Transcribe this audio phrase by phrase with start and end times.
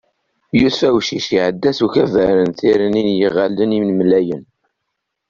[0.59, 4.43] Yusef Awcic iɛedda s ukabar n Tirni n Yiɣallen Inemlayen.